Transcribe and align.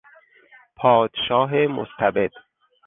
پادشاه 0.75 1.53
مستبد 1.53 2.31